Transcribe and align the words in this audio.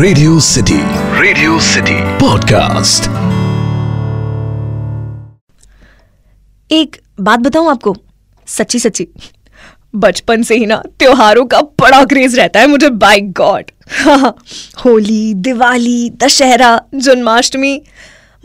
Radio 0.00 0.40
city 0.40 0.78
radio 1.20 1.60
city 1.60 1.94
podcast 2.18 3.04
एक 6.72 6.96
बात 7.20 7.38
बताऊँ 7.38 7.70
आपको? 7.70 7.96
सच्ची 8.46 8.78
सच्ची। 8.78 9.08
बचपन 9.94 10.42
से 10.42 10.56
ही 10.56 10.66
ना 10.66 10.82
त्योहारों 10.98 11.44
का 11.46 11.60
बड़ा 11.60 12.04
क्रेज 12.04 12.38
रहता 12.38 12.60
है 12.60 12.66
मुझे 12.66 12.90
बाय 12.90 13.20
गॉड 13.20 13.64
होली, 14.84 15.34
दिवाली, 15.34 16.10
दशहरा, 16.10 16.80
जन्माष्टमी 16.94 17.82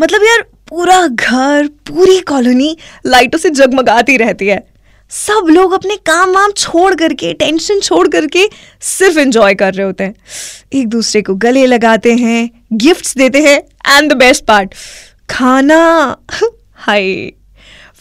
मतलब 0.01 0.23
यार 0.23 0.41
पूरा 0.69 1.07
घर, 1.07 1.67
पूरी 1.67 2.19
कॉलोनी 2.19 2.77
लाइटों 3.05 3.39
से 3.39 3.49
जगमगाती 3.49 4.17
रहती 4.17 4.47
है। 4.47 4.74
सब 5.15 5.47
लोग 5.49 5.73
अपने 5.73 5.95
काम 5.95 6.31
वाम 6.31 6.51
छोड़ 6.51 6.95
करके 6.95 7.33
टेंशन 7.33 7.79
छोड़ 7.79 8.07
करके 8.07 8.49
सिर्फ़ 8.81 9.19
एंजॉय 9.19 9.53
कर 9.53 9.73
रहे 9.73 9.85
होते 9.85 10.03
हैं। 10.03 10.15
एक 10.73 10.87
दूसरे 10.87 11.21
को 11.21 11.35
गले 11.35 11.65
लगाते 11.65 12.13
हैं 12.13 12.49
गिफ्ट्स 12.73 13.17
देते 13.17 13.41
हैं 13.41 13.57
एंड 13.97 14.11
द 14.11 14.15
बेस्ट 14.15 14.45
पार्ट 14.45 14.73
खाना। 15.29 16.17
Hi. 16.75 17.31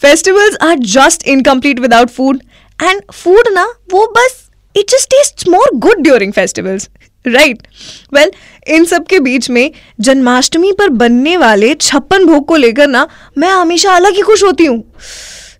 Festivals 0.01 0.55
are 0.55 0.75
just 0.75 1.27
incomplete 1.27 1.79
without 1.79 2.09
food 2.09 2.41
and 2.83 3.01
food 3.13 3.47
ना, 3.51 3.65
वो 3.91 4.13
बस 4.17 4.49
it 4.75 4.89
just 4.89 5.09
taste 5.09 5.47
more 5.47 5.69
good 5.75 5.97
during 5.97 6.33
festivals 6.33 6.89
right 7.27 7.67
well 8.13 8.31
इन 8.67 8.85
सब 8.85 9.05
के 9.07 9.19
बीच 9.19 9.49
में, 9.49 9.71
जन्माष्टमी 9.99 10.71
पर 10.71 10.89
बनने 10.89 11.37
वाले 11.37 11.73
छप्पन 11.73 12.25
भोग 12.25 12.45
को 12.47 12.55
लेकर 12.55 12.87
ना, 12.87 13.07
मैं 13.37 13.49
हमेशा 13.49 13.91
अलग 13.91 14.13
ही 14.13 14.21
खुश 14.21 14.43
होती 14.43 14.65
हूँ। 14.65 14.93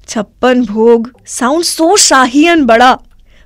छप्पन 0.08 0.66
भोग 0.66 1.12
साउंड 1.28 1.64
सो 1.64 1.96
शाही 1.98 2.46
एंड 2.46 2.64
बड़ा। 2.64 2.94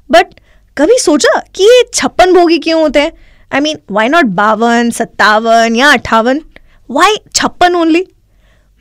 बट 0.10 0.34
कभी 0.78 0.98
सोचा 1.00 1.40
कि 1.56 1.64
ये 1.64 1.84
छप्पन 1.94 2.34
भोग 2.34 2.52
ही 2.52 2.58
क्यों 2.60 2.82
होते 2.82 3.00
हैं? 3.00 3.12
आई 3.52 3.60
मीन 3.60 3.78
वाई 3.92 4.10
नॉट 4.10 4.26
बावन, 4.36 4.90
सत्तावन 4.92 5.76
या 5.76 5.92
अट्ठावन? 5.92 6.42
वाई 6.90 7.16
छप्पन 7.36 7.76
ओनली 7.76 8.06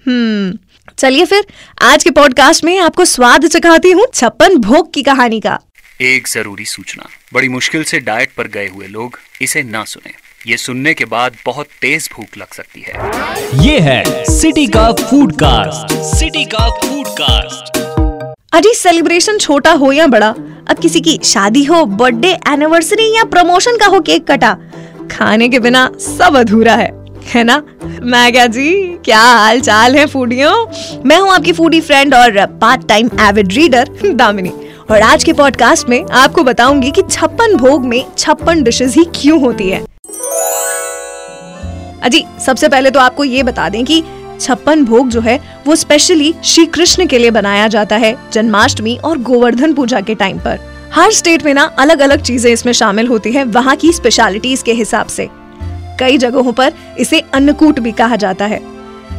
हम्म 0.06 0.58
चलिए 0.98 1.24
फिर 1.24 1.46
आज 1.82 2.04
के 2.04 2.10
पॉडकास्ट 2.10 2.64
में 2.64 2.78
आपको 2.78 3.04
स्वाद 3.04 3.46
चखाती 3.46 3.90
हूँ 3.90 4.06
छप्पन 4.14 4.56
भोग 4.58 4.92
की 4.94 5.02
कहानी 5.02 5.40
का। 5.40 5.58
एक 6.00 6.28
ज़रूरी 6.28 6.64
सूचना, 6.64 7.08
बड़ी 7.34 7.48
मुश्किल 7.48 7.82
से 7.84 8.00
डाइट 8.00 8.32
पर 8.34 8.48
गए 8.48 8.68
हुए 8.68 8.86
लोग 8.86 9.18
इसे 9.42 9.62
ना 9.62 9.84
सुने। 9.84 10.12
ये 10.46 10.56
सुनने 10.56 10.92
के 10.94 11.04
बाद 11.04 11.36
बहुत 11.46 11.66
तेज 11.80 12.08
भूख 12.12 12.36
लग 12.38 12.52
सकती 12.52 12.80
है। 12.80 13.64
ये 13.64 13.78
है 13.80 14.24
सिटी 14.24 14.66
का 14.66 14.90
फ़ूड 14.92 15.32
कास्ट 15.32 15.94
सिटी 16.14 16.44
का 16.44 16.68
फ़ूड 16.76 17.06
कास्ट 17.20 17.78
अजी 18.54 18.72
सेलिब्रेशन 18.74 19.38
छोटा 19.38 19.72
हो 19.72 19.90
या 19.92 20.06
बड़ा? 20.06 20.28
अब 20.68 20.78
किसी 20.82 21.00
की 21.00 21.18
शादी 21.24 21.64
हो 21.64 21.84
बर्थडे 21.86 22.30
एनिवर्सरी 22.48 23.10
या 23.16 23.24
प्रमोशन 23.24 23.76
का 23.76 23.86
हो 23.86 24.00
केक 24.00 24.30
कटा 24.30 24.52
खाने 25.10 25.48
के 25.48 25.58
बिना 25.58 25.90
सब 25.98 26.36
अधूरा 26.36 26.74
है 26.74 26.90
है 27.34 27.44
ना? 27.44 27.62
मैं 28.02 28.30
क्या 28.32 28.46
जी 28.46 28.72
क्या 29.04 29.20
हाल 29.20 29.60
चाल 29.60 29.96
है 29.96 30.06
फूडियों 30.06 30.54
मैं 31.04 31.18
हूँ 31.18 31.32
आपकी 31.32 31.52
फूडी 31.52 31.80
फ्रेंड 31.80 32.14
और 32.14 32.44
part 32.60 32.88
time 32.88 33.10
avid 33.20 33.52
reader 33.52 33.90
Damini. 34.06 34.52
और 34.90 35.00
आज 35.02 35.24
के 35.24 35.32
पॉडकास्ट 35.32 35.88
में 35.88 36.02
आपको 36.14 36.42
बताऊँगी 36.42 36.90
कि 36.90 37.02
छप्पन 37.10 37.56
भोग 37.56 37.84
में 37.84 38.04
छप्पन 38.18 38.62
डिशेस 38.62 38.94
ही 38.94 39.04
क्यों 39.14 39.40
होती 39.40 39.68
है। 39.70 39.84
अजी, 42.02 42.24
सबसे 42.46 42.68
पहले 42.68 42.90
तो 42.90 43.00
आपको 43.00 43.24
ये 43.24 43.42
बता 43.42 43.68
दें 43.68 43.84
कि 43.84 44.02
छप्पन 44.40 44.84
भोग 44.84 45.08
जो 45.08 45.20
है, 45.20 45.40
वो 45.66 45.76
स्पेशली 45.76 46.34
श्री 46.44 46.66
कृष्ण 46.66 47.06
के 47.06 47.18
लिए 47.18 47.30
बनाया 47.30 47.68
जाता 47.68 47.96
है, 47.96 48.14
जन्माष्टमी 48.32 48.96
और 48.96 49.18
गोवर्धन 49.18 49.74
पूजा 49.74 50.00
के 50.00 50.14
टाइम 50.14 50.38
पर। 50.38 50.60
हर 50.94 51.10
स्टेट 51.12 51.44
में 51.44 51.52
ना 51.54 51.62
अलग 51.78 52.00
अलग 52.00 52.22
चीज़ें 52.22 52.50
इसमें 52.52 52.72
शामिल 52.72 53.06
होती 53.06 53.32
हैं, 53.32 53.44
वहाँ 53.44 53.76
की 53.76 53.92
स्पेशलिटीज 53.92 54.62
के 54.62 54.72
हिसाब 54.72 55.06
से। 55.06 55.28
कई 56.00 56.18
जगहों 56.18 56.52
पर 56.52 56.72
इसे 56.98 57.20
अन्नकूट 57.34 57.80
भी 57.80 57.92
कहा 57.92 58.16
जाता 58.16 58.46
है। 58.46 58.60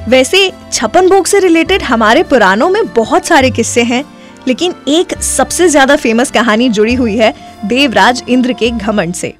वैसे, 0.09 0.51
छप्पन 0.73 1.09
भोग 1.09 1.25
से 1.25 1.39
रिलेटेड 1.39 1.83
हमारे 1.83 2.23
पुराणों 2.23 2.69
में 2.69 2.81
बहुत 2.87 3.25
सारे 3.25 3.49
किस्से 3.49 3.83
हैं, 3.83 4.03
लेकिन 4.47 4.73
एक 4.87 5.13
सबसे 5.21 5.67
ज़्यादा 5.67 5.95
फ़ेमस 5.95 6.31
कहानी 6.31 6.69
जुड़ी 6.69 6.93
हुई 6.93 7.15
है 7.17 7.33
देवराज 7.65 8.23
इंद्र 8.29 8.53
के 8.53 8.69
घमंड 8.69 9.13
से। 9.13 9.33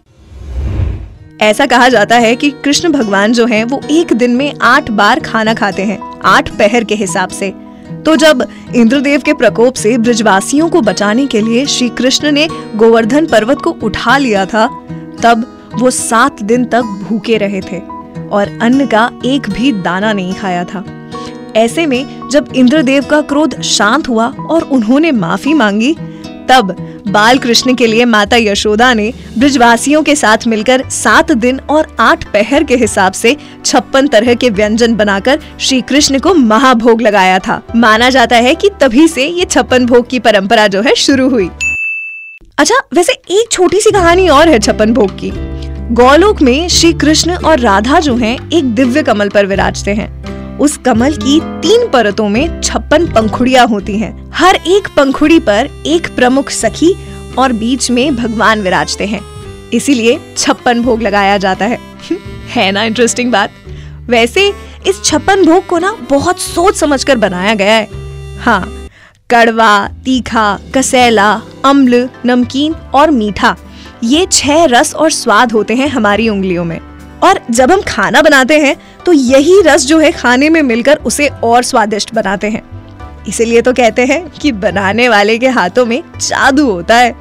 ऐसा 1.41 1.66
कहा 1.66 1.89
जाता 1.89 2.16
है 2.16 2.35
कि 2.35 2.50
कृष्ण 2.51 2.91
भगवान 2.91 3.33
जो 3.33 3.45
हैं, 3.45 3.63
वो 3.63 3.81
एक 3.91 4.13
दिन 4.13 4.31
में 4.31 4.53
आठ 4.61 4.91
बार 4.91 5.19
खाना 5.19 5.53
खाते 5.53 5.83
हैं, 5.83 6.00
आठ 6.25 6.50
पहर 6.50 6.83
के 6.83 6.95
हिसाब 6.95 7.29
से। 7.29 7.50
तो 8.05 8.16
जब 8.16 8.47
इंद्रदेव 8.75 9.22
के 9.22 9.33
प्रकोप 9.33 9.73
से 9.73 9.97
ब्रजवासियों 9.97 10.69
को 10.69 10.81
बचाने 10.81 11.25
के 11.28 11.41
लिए 11.41 11.66
श्री 11.66 11.89
कृष्ण 11.89 12.31
ने 12.31 12.47
गोवर्धन 12.75 13.25
पर्वत 13.25 13.61
को 13.61 13.69
उठा 13.83 14.17
लिया 14.17 14.45
था, 14.45 14.67
तब 15.23 15.45
वो 15.75 15.89
सात 15.91 16.44
दिन 16.44 16.66
तक 16.66 16.81
भूखे 16.81 17.38
रहे 17.38 17.61
थे 17.61 17.79
और 18.31 18.59
अन्न 18.61 18.85
का 18.85 19.11
एक 19.25 19.49
भी 19.49 19.72
दाना 19.72 20.13
नहीं 20.13 20.33
खाया 20.33 20.63
था। 20.63 20.83
ऐसे 21.55 21.85
में 21.85 22.29
जब 22.31 22.47
इंद्रदेव 22.55 23.05
का 23.05 23.22
क्रोध 23.22 23.61
शांत 23.61 24.09
हुआ 24.09 24.28
और 24.28 24.63
उन्होंने 24.63 25.11
माफ़ी 25.11 25.53
मांगी 25.53 25.95
तब 26.49 26.75
बाल 27.07 27.37
कृष्ण 27.37 27.73
के 27.75 27.87
लिए 27.87 28.05
माता 28.05 28.37
यशोदा 28.37 28.93
ने 28.93 29.13
ब्रिजवासियों 29.37 30.03
के 30.03 30.15
साथ 30.15 30.47
मिलकर 30.47 30.89
सात 30.89 31.31
दिन 31.31 31.59
और 31.59 31.95
आठ 31.99 32.23
पहर 32.23 32.63
के 32.63 32.75
हिसाब 32.75 33.13
से 33.13 33.37
छप्पन 33.65 34.07
तरह 34.07 34.33
के 34.33 34.49
व्यंजन 34.49 34.95
बनाकर 34.95 35.39
श्री 35.59 35.81
कृष्ण 35.81 36.19
को 36.19 36.33
महाभोग 36.33 37.01
लगाया 37.01 37.39
था। 37.39 37.61
माना 37.75 38.09
जाता 38.09 38.35
है 38.35 38.55
कि 38.55 38.69
तभी 38.81 39.07
से 39.07 39.27
ये 39.27 39.45
छप्पन 39.45 39.85
भोग 39.85 40.09
की 40.09 40.19
परंपरा 40.19 40.67
जो 40.67 40.81
है 40.81 40.95
शुरू 40.95 41.29
हुई। 41.29 41.49
अच्छा 42.57 42.75
वैसे 42.93 43.13
एक 43.31 43.51
छोटी 43.51 43.79
सी 43.79 43.91
कहानी 43.91 44.27
और 44.29 44.49
है 44.49 44.59
छप्पन 44.59 44.93
भोग 44.93 45.11
की। 45.19 45.31
गौलोक 45.93 46.41
में 46.41 46.67
श्री 46.67 46.93
कृष्ण 46.93 47.35
और 47.35 47.59
राधा 47.59 47.99
जो 47.99 48.16
हैं, 48.16 48.49
एक 48.51 48.66
दिव्य 48.66 49.03
कमल 49.03 49.29
पर 49.29 49.45
विराजते 49.45 49.91
हैं। 49.91 50.19
उस 50.59 50.78
कमल 50.78 51.14
की 51.14 51.40
तीन 51.44 51.90
परतों 51.90 52.30
में 52.30 52.62
छप्पन 52.62 53.06
पंखुड़िया 53.08 53.64
होती 53.64 53.97
हैं। 53.97 54.31
हर 54.34 54.56
एक 54.56 54.88
पंखुड़ी 54.97 55.40
पर 55.40 55.70
एक 55.86 56.16
प्रमुख 56.16 56.50
सखी 56.50 56.94
और 57.40 57.53
बीच 57.53 57.92
में 57.92 58.16
भगवान 58.16 58.62
विराजते 58.62 59.06
हैं। 59.06 59.22
इसीलिए 59.74 60.20
छप्पन 60.38 60.81
भोग 60.81 61.02
लगाया 61.02 61.38
जाता 61.38 61.66
है। 61.66 61.80
है 62.50 62.72
ना 62.72 62.84
इंटरेस्टिंग 62.84 63.31
बात? 63.31 63.52
वैसे 64.08 64.53
इस 64.88 65.03
छप्पन 65.03 65.46
भोग 65.46 65.66
को 65.66 65.80
ना 65.80 65.97
बहुत 66.09 66.40
सोच 66.40 66.76
समझकर 66.76 67.18
बनाया 67.18 67.53
गया 67.53 67.74
है। 67.74 67.88
हाँ 68.40 68.76
कड़वा, 69.30 69.88
तीखा, 69.88 70.59
कसैला, 70.76 71.41
अम्ल, 71.66 72.09
नमकीन 72.26 72.76
और 72.94 73.12
मीठा, 73.12 73.56
ये 74.03 74.28
छह 74.31 74.66
रस 74.66 74.96
और 74.96 75.12
स्वाद 75.12 75.52
होते 75.52 75.76
हैं 75.76 75.88
हमारी 75.88 76.30
उंगलियों 76.30 76.66
में। 76.66 76.80
और 77.24 77.40
जब 77.52 77.72
हम 77.72 77.81
खाना 77.81 78.22
बनाते 78.22 78.59
हैं 78.59 78.75
तो 79.06 79.13
यही 79.13 79.62
रस 79.62 79.85
जो 79.85 80.00
है 80.00 80.12
खाने 80.12 80.50
में 80.50 80.62
मिलकर 80.62 81.00
उसे 81.06 81.28
और 81.44 81.63
स्वादिष्ट 81.63 82.13
बनाते 82.13 82.50
हैं। 82.50 82.62
इसीलिए 83.28 83.62
तो 83.62 83.74
कहते 83.74 84.06
हैं 84.06 84.24
कि 84.31 84.52
बनाने 84.52 85.07
वाले 85.09 85.38
के 85.38 85.47
हाथों 85.50 85.85
में 85.85 86.02
जादू 86.19 86.66
होता 86.66 86.96
है। 86.96 87.12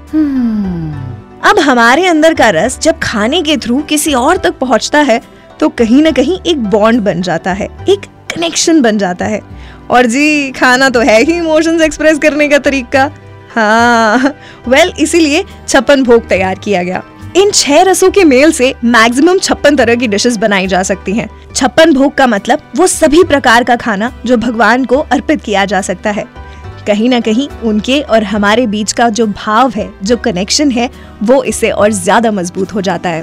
अब 1.42 1.58
हमारे 1.58 2.06
अंदर 2.06 2.34
का 2.34 2.48
रस 2.50 2.78
जब 2.78 2.98
खाने 3.02 3.42
के 3.42 3.56
थ्रू 3.56 3.80
किसी 3.82 4.12
और 4.14 4.36
तक 4.36 4.58
पहुँचता 4.58 5.00
है 5.00 5.20
तो 5.60 5.68
कहीं 5.70 6.02
ना 6.02 6.10
कहीं 6.10 6.38
एक 6.46 6.64
बॉन्ड 6.66 7.00
बन 7.02 7.22
जाता 7.22 7.52
है 7.52 7.68
एक 7.88 8.06
कनेक्शन 8.34 8.80
बन 8.82 8.98
जाता 8.98 9.24
है। 9.24 9.40
और 9.90 10.06
जी 10.06 10.50
खाना 10.52 10.88
तो 10.88 11.00
है 11.00 11.22
ही 11.22 11.32
इमोशंस 11.32 11.82
एक्सप्रेस 11.82 12.18
करने 12.18 12.48
का 12.48 12.58
तरीका। 12.60 13.10
हाँ 13.54 14.34
वेल 14.68 14.92
इसीलिए 14.98 15.44
छप्पन 15.68 16.02
भोग 16.02 16.28
तैयार 16.28 16.58
किया 16.58 16.82
गया। 16.82 17.02
इन 17.36 17.50
छह 17.50 17.82
रसों 17.82 18.10
के 18.10 18.24
मेल 18.24 18.52
से 18.52 18.74
मैक्सिमम 18.84 19.38
छप्पन 19.38 19.76
तरह 19.76 19.94
की 19.94 20.06
डिशेस 20.08 20.36
बनाई 20.36 20.66
जा 20.66 20.82
सकती 20.82 21.12
हैं। 21.12 21.28
छप्पन 21.54 21.92
भोग 21.94 22.14
का 22.14 22.26
मतलब 22.26 22.60
वो 22.76 22.86
सभी 22.86 23.22
प्रकार 23.24 23.64
का 23.64 23.76
खाना 23.76 24.12
जो 24.26 24.36
भगवान 24.36 24.84
को 24.84 24.98
अर्पित 25.12 25.42
किया 25.42 25.64
जा 25.64 25.80
सकता 25.82 26.10
है 26.10 26.24
कहीं 26.86 27.08
ना 27.08 27.20
कहीं 27.20 27.48
उनके 27.64 28.00
और 28.02 28.24
हमारे 28.24 28.66
बीच 28.66 28.92
का 28.92 29.08
जो 29.10 29.26
भाव 29.26 29.70
है, 29.70 29.88
जो 30.02 30.16
कनेक्शन 30.16 30.70
है, 30.70 30.88
वो 31.22 31.42
इससे 31.44 31.70
और 31.70 31.92
ज़्यादा 31.92 32.30
मज़बूत 32.30 32.74
हो 32.74 32.80
जाता 32.80 33.08
है 33.08 33.22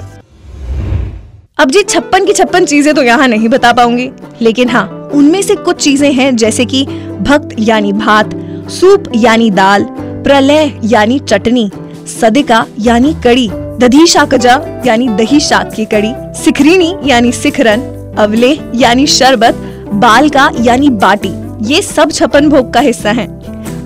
अब 1.58 1.70
जी 1.70 1.82
छप्पन 1.82 2.26
की 2.26 2.32
छप्पन 2.32 2.64
चीज़ें 2.64 2.94
तो 2.94 3.02
यहाँ 3.02 3.28
नहीं 3.28 3.48
बता 3.48 3.72
पाऊँगी, 3.72 4.10
लेकिन 4.42 4.68
हाँ 4.68 4.86
उनमें 5.14 5.42
से 5.42 5.54
कुछ 5.56 5.82
चीज़ें 5.84 6.12
हैं 6.12 6.34
जैसे 6.36 6.64
कि 6.64 6.84
भक्त 6.86 7.54
यानी 7.58 7.92
भात, 7.94 8.34
सूप 8.70 9.12
यानी 9.16 9.50
दाल, 9.52 9.86
प्रलय 10.24 10.80
यानी 10.84 11.18
चटनी, 11.20 11.70
सदिका 12.10 12.66
यानी 12.80 13.14
कड़ी 13.24 13.48
दधी 13.78 14.06
शाकजा, 14.06 14.60
यानी 14.86 15.08
दही 15.08 15.38
शाक 15.40 15.72
की 15.72 15.84
कड़ी, 15.84 16.12
सिखरीनी, 16.34 16.94
यानी 17.04 17.32
सिखरन, 17.32 17.80
अवले, 18.18 18.52
यानी 18.74 19.06
शरबत 19.06 19.54
बाल 19.94 20.28
का 20.28 20.50
यानी 20.60 20.88
बाटी, 21.02 21.32
ये 21.64 21.82
सब 21.82 22.12
छप्पन 22.12 22.48
भोग 22.48 22.72
का 22.74 22.80
हिस्सा 22.80 23.10
हैं। 23.10 23.28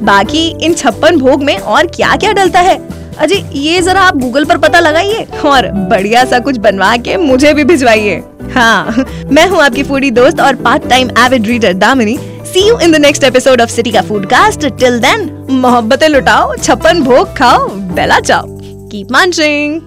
बाकी 0.04 0.46
इन 0.64 0.75
छप्पन 0.75 1.19
भोग 1.19 1.42
में 1.42 1.56
और 1.56 1.87
क्या 1.87 2.14
क्या 2.16 2.32
डलता 2.32 2.60
है? 2.60 2.78
अजय 3.19 3.44
ये 3.54 3.81
जरा 3.82 4.00
आप 4.00 4.16
गूगल 4.16 4.44
पर 4.44 4.58
पता 4.58 4.81
लगाइए 4.81 5.26
और 5.46 5.69
बढ़िया 5.90 6.25
सा 6.25 6.38
कुछ 6.38 6.56
बनवा 6.58 6.96
के 6.98 7.16
मुझे 7.16 7.52
भी 7.54 7.64
भिजवाइए। 7.64 8.22
हाँ 8.54 9.04
मैं 9.26 9.46
हूँ 9.48 9.60
आपकी 9.62 9.82
फूडी 9.82 10.10
दोस्त 10.10 10.40
और 10.40 10.54
part 10.56 10.88
time 10.90 11.10
avid 11.19 11.46
reader 11.46 11.72
Damini. 11.75 12.19
See 12.52 12.66
you 12.69 12.78
in 12.78 12.92
the 12.92 12.96
next 12.96 13.25
episode 13.25 13.60
of 13.60 13.70
city 13.70 13.90
का 13.90 14.02
फ़ूड 14.02 14.26
कास्ट 14.26 14.66
टिल 14.70 14.98
देन 15.00 15.28
मोहब्बतें 15.52 16.08
लुटाओ, 16.08 16.54
छप्पन 16.56 17.02
भोग 17.02 17.37
खाओ, 17.37 17.69
bella 17.69 18.20
ciao. 18.20 18.50
Keep 18.92 19.12
munching 19.12 19.81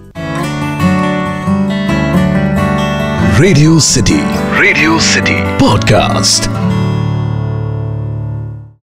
radio 3.40 3.78
city 3.86 4.18
radio 4.60 4.98
city 5.06 5.36
podcast 5.60 6.48